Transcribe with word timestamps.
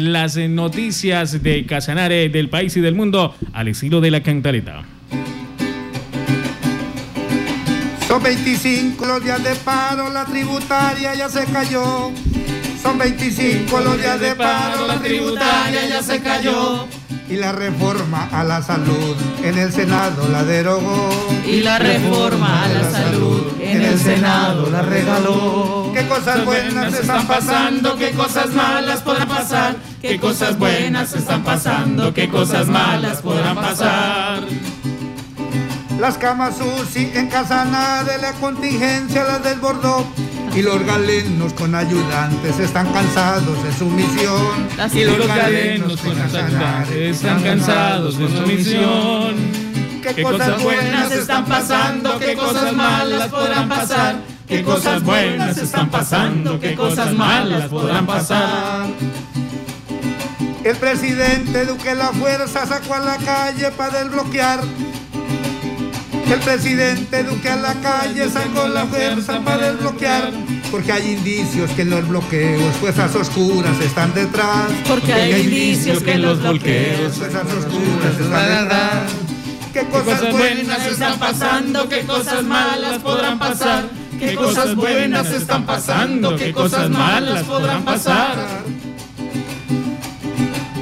Las 0.00 0.36
noticias 0.36 1.42
de 1.42 1.66
Casanare 1.66 2.28
del 2.28 2.48
país 2.48 2.76
y 2.76 2.80
del 2.80 2.94
mundo 2.94 3.34
al 3.52 3.66
estilo 3.66 4.00
de 4.00 4.12
la 4.12 4.22
cantaleta. 4.22 4.84
Son 8.06 8.22
25 8.22 9.04
los 9.04 9.24
días 9.24 9.42
de 9.42 9.56
paro, 9.56 10.08
la 10.12 10.24
tributaria 10.24 11.16
ya 11.16 11.28
se 11.28 11.44
cayó. 11.46 12.12
Son 12.80 12.96
25 12.96 13.80
los 13.80 13.98
días 13.98 14.20
de 14.20 14.36
paro, 14.36 14.86
la 14.86 15.00
tributaria 15.00 15.88
ya 15.88 16.00
se 16.00 16.20
cayó. 16.20 16.86
Y 17.30 17.36
la 17.36 17.52
reforma 17.52 18.28
a 18.32 18.42
la 18.42 18.62
salud 18.62 19.14
en 19.42 19.58
el 19.58 19.70
Senado 19.70 20.28
la 20.28 20.44
derogó. 20.44 21.10
Y 21.46 21.60
la 21.60 21.78
reforma 21.78 22.64
a 22.64 22.68
la 22.68 22.90
salud 22.90 23.52
en 23.60 23.82
el 23.82 23.98
Senado 23.98 24.70
la 24.70 24.80
regaló. 24.80 25.92
Qué 25.94 26.06
cosas 26.06 26.44
buenas 26.46 26.94
están 26.94 27.26
pasando, 27.26 27.96
qué 27.96 28.12
cosas 28.12 28.50
malas 28.50 29.02
podrán 29.02 29.28
pasar. 29.28 29.76
Qué 30.00 30.18
cosas 30.18 30.58
buenas 30.58 31.12
están 31.14 31.44
pasando, 31.44 32.14
qué 32.14 32.28
cosas 32.28 32.66
malas 32.66 33.20
podrán 33.20 33.56
pasar. 33.56 34.44
Las 36.00 36.16
camas 36.16 36.54
UCI 36.60 37.10
en 37.14 37.28
Casana 37.28 38.04
de 38.04 38.18
la 38.18 38.32
contingencia 38.34 39.24
las 39.24 39.42
desbordó. 39.42 40.06
Y 40.54 40.62
los 40.62 40.84
galenos 40.84 41.52
con 41.52 41.74
ayudantes 41.74 42.58
están 42.58 42.92
cansados 42.92 43.62
de 43.62 43.72
su 43.72 43.86
misión. 43.86 44.68
y 44.92 45.04
los 45.04 45.26
galenos 45.26 46.00
con 46.00 46.20
ayudantes 46.20 47.16
están 47.16 47.42
cansados 47.42 48.18
de 48.18 48.28
su 48.28 48.46
misión. 48.46 49.36
Qué 50.02 50.22
cosas 50.22 50.62
buenas 50.62 51.12
están 51.12 51.44
pasando, 51.44 52.18
qué 52.18 52.34
cosas 52.34 52.72
malas 52.72 53.28
podrán 53.28 53.68
pasar. 53.68 54.16
Qué 54.48 54.62
cosas 54.62 55.02
buenas 55.02 55.58
están 55.58 55.90
pasando, 55.90 56.58
qué 56.58 56.74
cosas 56.74 57.12
malas 57.12 57.68
podrán 57.68 58.06
pasar. 58.06 58.86
El 60.64 60.76
presidente 60.76 61.66
Duque 61.66 61.94
la 61.94 62.08
fuerza 62.08 62.66
sacó 62.66 62.94
a 62.94 63.00
la 63.00 63.16
calle 63.18 63.70
para 63.70 64.04
desbloquear 64.04 64.60
el 66.32 66.40
presidente 66.40 67.22
Duque 67.24 67.48
a 67.48 67.56
la 67.56 67.74
calle 67.74 68.28
sacó 68.28 68.68
la 68.68 68.84
fuerza 68.86 69.40
para 69.40 69.72
desbloquear. 69.72 70.30
Porque 70.70 70.92
hay 70.92 71.12
indicios 71.12 71.70
que 71.70 71.82
en 71.82 71.90
los 71.90 72.06
bloqueos 72.06 72.76
fuerzas 72.76 73.14
oscuras 73.14 73.80
están 73.80 74.12
detrás. 74.12 74.70
Porque 74.86 75.12
hay 75.12 75.40
indicios 75.42 76.02
que 76.02 76.12
en 76.12 76.22
los 76.22 76.40
bloqueos 76.40 77.14
fuerzas 77.14 77.46
oscuras 77.46 78.20
están 78.20 78.64
detrás. 78.64 79.12
Qué 79.72 79.84
cosas 79.84 80.30
buenas 80.32 80.86
están 80.86 81.18
pasando, 81.18 81.88
qué 81.88 82.00
cosas 82.02 82.44
malas 82.44 82.98
podrán 82.98 83.38
pasar. 83.38 83.88
Qué 84.18 84.34
cosas 84.34 84.74
buenas 84.74 85.30
están 85.30 85.64
pasando, 85.64 86.36
qué 86.36 86.52
cosas 86.52 86.90
malas 86.90 87.44
podrán 87.44 87.84
pasar. 87.84 88.36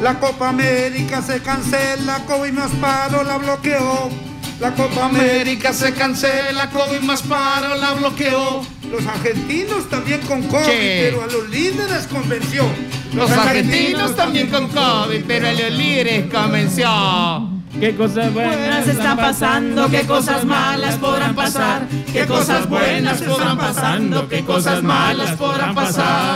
La 0.02 0.18
Copa 0.18 0.48
América 0.48 1.22
se 1.22 1.40
cancela, 1.40 2.24
COVID 2.26 2.52
más 2.52 2.70
paro 2.80 3.22
la 3.24 3.36
bloqueó. 3.38 4.25
La 4.60 4.72
Copa 4.72 5.04
América 5.04 5.72
se 5.74 5.92
cancela, 5.92 6.70
COVID 6.70 7.00
más 7.00 7.22
paro 7.22 7.74
la 7.76 7.92
bloqueó. 7.92 8.64
Los 8.90 9.06
argentinos 9.06 9.88
también 9.90 10.20
con 10.22 10.42
COVID, 10.44 10.64
pero 10.64 11.22
a 11.22 11.26
los 11.26 11.48
líderes 11.50 12.06
convenció. 12.06 12.64
Los 13.12 13.30
argentinos 13.30 14.16
también 14.16 14.48
con 14.48 14.68
COVID, 14.68 15.24
pero 15.26 15.48
a 15.48 15.52
los 15.52 15.72
líderes 15.72 16.32
convenció. 16.32 17.50
Qué 17.78 17.94
cosas 17.94 18.32
buenas 18.32 18.88
están 18.88 19.18
pasando, 19.18 19.90
qué 19.90 20.06
cosas 20.06 20.46
malas 20.46 20.96
podrán 20.96 21.34
pasar. 21.34 21.86
Qué 22.10 22.24
cosas 22.24 22.66
buenas 22.66 23.20
están 23.20 23.58
pasando, 23.58 24.28
qué 24.28 24.42
cosas 24.42 24.82
malas 24.82 25.32
podrán 25.32 25.74
pasar. 25.74 26.35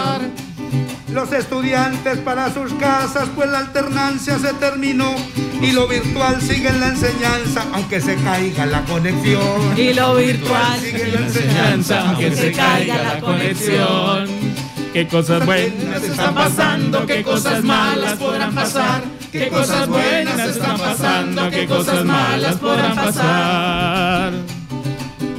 Los 1.20 1.32
estudiantes 1.32 2.16
para 2.16 2.50
sus 2.50 2.72
casas, 2.72 3.28
pues 3.36 3.50
la 3.50 3.58
alternancia 3.58 4.38
se 4.38 4.54
terminó 4.54 5.14
y 5.60 5.72
lo 5.72 5.86
virtual 5.86 6.40
sigue 6.40 6.70
en 6.70 6.80
la 6.80 6.88
enseñanza, 6.88 7.66
aunque 7.74 8.00
se 8.00 8.16
caiga 8.16 8.64
la 8.64 8.82
conexión. 8.86 9.78
Y 9.78 9.92
lo 9.92 10.14
virtual 10.14 10.80
sigue 10.80 11.02
en 11.02 11.12
la 11.12 11.20
enseñanza, 11.20 12.08
aunque 12.08 12.34
se 12.34 12.52
caiga 12.52 13.02
la 13.02 13.20
conexión. 13.20 14.28
Qué 14.94 15.06
cosas 15.08 15.44
buenas 15.44 16.02
están 16.02 16.34
pasando, 16.34 17.04
qué 17.04 17.22
cosas 17.22 17.62
malas 17.64 18.14
podrán 18.14 18.54
pasar. 18.54 19.02
Qué 19.30 19.48
cosas 19.48 19.88
buenas 19.88 20.40
están 20.40 20.78
pasando, 20.78 21.50
qué 21.50 21.66
cosas 21.66 22.02
malas 22.02 22.56
podrán 22.56 22.94
pasar. 22.96 24.32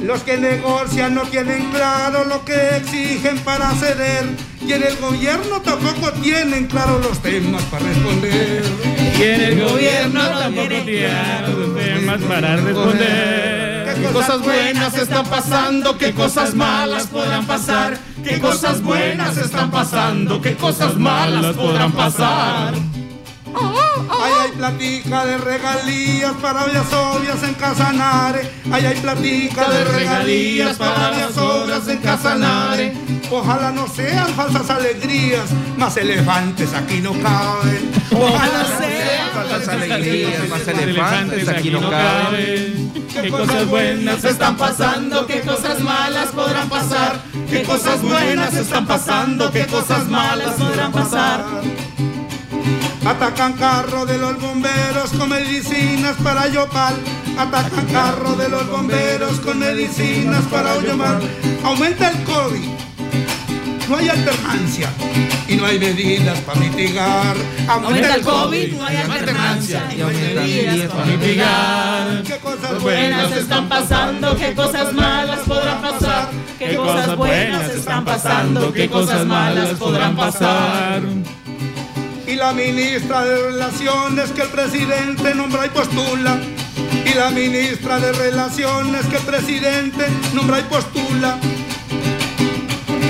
Los 0.00 0.22
que 0.22 0.36
negocian 0.36 1.12
no 1.12 1.22
tienen 1.22 1.70
claro 1.72 2.24
lo 2.24 2.44
que 2.44 2.76
exigen 2.76 3.36
para 3.40 3.72
ceder 3.72 4.51
y 4.66 4.72
en 4.72 4.82
el 4.82 4.96
gobierno 4.96 5.60
tampoco 5.60 6.12
tienen 6.22 6.66
claro 6.66 6.98
los 6.98 7.18
temas 7.20 7.62
para 7.64 7.86
responder. 7.86 8.62
Y 9.18 9.22
en 9.22 9.40
el 9.40 9.64
gobierno 9.64 10.20
tampoco 10.20 10.68
tienen 10.84 11.58
los 11.58 11.76
temas 11.76 12.20
para 12.22 12.56
responder. 12.56 13.94
¿Qué 13.94 14.08
cosas 14.12 14.40
buenas 14.40 14.94
están 14.94 15.26
pasando? 15.26 15.98
¿Qué 15.98 16.12
cosas 16.12 16.54
malas 16.54 17.06
podrán 17.06 17.46
pasar? 17.46 17.98
¿Qué 18.24 18.40
cosas 18.40 18.82
buenas 18.82 19.36
están 19.36 19.70
pasando? 19.70 20.40
¿Qué 20.40 20.54
cosas 20.54 20.96
malas 20.96 21.54
podrán 21.56 21.92
pasar? 21.92 22.74
Ahí 23.54 24.32
hay 24.40 24.52
platica 24.52 25.26
de 25.26 25.38
regalías 25.38 26.32
para 26.40 26.64
ollas 26.64 26.92
obvias 26.92 27.42
en 27.42 27.54
Casanare. 27.54 28.50
Ahí 28.70 28.86
hay 28.86 29.00
platica 29.00 29.68
de 29.68 29.84
regalías 29.84 30.76
para 30.76 31.10
ollas 31.10 31.36
obras 31.36 31.88
en 31.88 31.98
Casanare. 31.98 32.94
Ojalá 33.34 33.70
no 33.70 33.88
sean 33.88 34.28
falsas 34.34 34.68
alegrías, 34.68 35.46
más 35.78 35.96
elefantes 35.96 36.74
aquí 36.74 37.00
no 37.00 37.12
caben. 37.12 37.90
Ojalá 38.10 38.66
sean 38.78 39.30
falsas 39.32 39.68
alegrías, 39.68 40.48
más 40.50 40.68
elefantes 40.68 41.48
aquí 41.48 41.70
no 41.70 41.80
caben. 41.88 42.92
Qué 43.10 43.30
cosas 43.30 43.66
buenas 43.68 44.22
están 44.22 44.58
pasando, 44.58 45.26
qué 45.26 45.40
cosas 45.40 45.80
malas 45.80 46.28
podrán 46.28 46.68
pasar. 46.68 47.22
Qué 47.48 47.62
cosas 47.62 48.02
buenas 48.02 48.52
están 48.52 48.86
pasando, 48.86 49.50
qué 49.50 49.64
cosas 49.66 50.08
malas 50.08 50.52
podrán 50.56 50.92
pasar. 50.92 51.42
Atacan 53.06 53.54
carro 53.54 54.04
de 54.04 54.18
los 54.18 54.38
bomberos 54.42 55.10
con 55.18 55.30
medicinas 55.30 56.16
para 56.22 56.48
Yopal. 56.48 56.96
Atacan 57.38 57.86
carro 57.86 58.36
de 58.36 58.50
los 58.50 58.68
bomberos 58.68 59.40
con 59.40 59.58
medicinas 59.58 60.44
para 60.50 60.78
Yopal. 60.82 61.22
Aumenta 61.64 62.10
el 62.10 62.24
COVID. 62.24 62.91
No 63.92 63.98
hay 63.98 64.08
alternancia 64.08 64.88
y 65.46 65.54
no 65.54 65.66
hay 65.66 65.78
medidas 65.78 66.38
para 66.40 66.60
mitigar. 66.60 67.36
Aumenta 67.68 68.14
el 68.14 68.22
COVID, 68.22 68.72
no 68.72 68.86
hay 68.86 68.96
alternancia 68.96 69.82
y 69.94 69.96
no 69.98 70.08
hay 70.08 70.16
medidas 70.16 70.90
para 70.90 71.04
mitigar. 71.04 72.22
Qué 72.22 72.38
cosas 72.38 72.80
buenas 72.80 73.32
están 73.32 73.68
pasando, 73.68 74.34
qué 74.38 74.54
cosas 74.54 74.94
malas 74.94 75.40
podrán 75.40 75.82
pasar. 75.82 76.30
Qué 76.58 76.74
cosas 76.74 77.16
buenas 77.16 77.70
están 77.70 78.04
pasando, 78.06 78.72
qué 78.72 78.88
cosas 78.88 79.26
malas 79.26 79.68
podrán 79.78 80.16
pasar 80.16 81.02
y 82.26 82.36
la 82.36 82.54
ministra 82.54 83.24
de 83.24 83.50
Relaciones 83.50 84.30
que 84.30 84.40
el 84.40 84.48
presidente 84.48 85.34
nombra 85.34 85.66
y 85.66 85.68
postula. 85.68 86.38
Y 87.04 87.14
la 87.14 87.30
ministra 87.30 87.98
de 87.98 88.10
Relaciones 88.12 89.04
que 89.04 89.16
el 89.16 89.22
presidente 89.22 90.06
nombra 90.32 90.60
y 90.60 90.62
postula. 90.62 91.36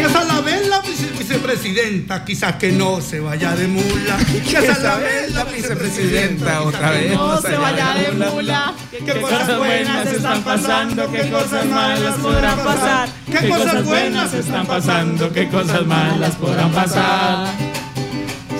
Que 0.02 0.08
esa 0.08 0.24
la 0.24 0.40
vez 0.40 0.68
la 0.68 0.80
vicepresidenta, 0.80 2.24
quizás 2.24 2.56
que 2.56 2.72
no 2.72 3.00
se 3.00 3.20
vaya 3.20 3.54
de 3.54 3.68
mula. 3.68 4.16
Que 4.50 4.58
esa 4.58 4.78
la 4.80 4.96
vez 4.96 5.32
la 5.32 5.44
vicepresidenta 5.44 6.62
otra 6.62 6.90
vez. 6.90 7.14
No 7.14 7.40
se 7.40 7.56
vaya 7.56 7.94
de 7.94 8.12
mula. 8.12 8.74
Qué 8.90 9.20
cosas 9.20 9.58
buenas 9.58 10.06
están 10.06 10.42
pasando, 10.42 11.12
qué 11.12 11.30
cosas 11.30 11.66
malas 11.66 12.16
podrán 12.16 12.58
pasar. 12.58 13.08
Qué 13.30 13.48
cosas 13.48 13.84
buenas 13.84 14.34
están 14.34 14.66
pasando, 14.66 15.32
qué 15.32 15.48
cosas 15.48 15.86
malas 15.86 16.34
podrán 16.34 16.72
pasar 16.72 17.46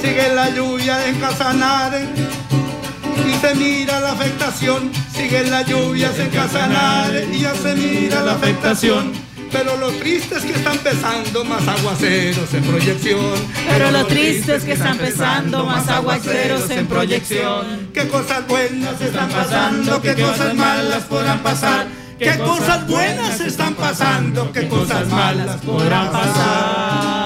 sigue 0.01 0.35
la 0.35 0.51
lluvia 0.51 1.09
en 1.09 1.15
Casanare 1.21 2.09
y 3.25 3.35
se 3.41 3.55
mira 3.55 4.01
la 4.01 4.13
afectación, 4.13 4.91
sigue 5.15 5.45
la 5.45 5.63
lluvia 5.63 6.11
en 6.19 6.29
Casanare 6.31 7.29
y 7.33 7.41
ya 7.41 7.55
se 7.55 7.75
mira 7.77 8.23
la 8.23 8.33
afectación. 8.33 9.32
Pero 9.53 9.77
lo 9.77 9.91
triste 9.93 10.37
es 10.37 10.45
que 10.45 10.53
están 10.53 10.75
empezando 10.75 11.45
más 11.45 11.69
aguaceros 11.69 12.55
en 12.55 12.65
proyección. 12.65 13.35
Pero 13.69 13.91
lo 13.91 14.07
triste 14.07 14.57
es 14.57 14.65
que 14.65 14.73
están 14.73 14.93
empezando 14.93 15.67
más 15.67 15.87
aguaceros 15.89 16.71
en 16.71 16.87
proyección. 16.87 17.91
Qué 17.93 18.09
cosas 18.09 18.47
buenas 18.49 19.01
están 19.01 19.29
pasando, 19.29 20.01
qué 20.01 20.15
cosas 20.15 20.55
malas 20.55 21.05
podrán 21.05 21.43
pasar. 21.43 21.87
Qué 22.19 22.39
cosas 22.39 22.87
buenas 22.87 23.41
están 23.41 23.75
pasando, 23.75 24.53
qué 24.53 24.69
cosas 24.69 25.09
malas 25.09 25.57
podrán 25.61 26.11
pasar. 26.13 27.22